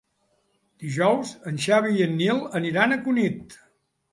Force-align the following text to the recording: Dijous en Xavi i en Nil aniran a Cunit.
Dijous 0.85 1.33
en 1.53 1.61
Xavi 1.65 1.93
i 1.99 2.07
en 2.07 2.17
Nil 2.23 2.41
aniran 2.61 2.97
a 2.97 2.99
Cunit. 3.05 3.61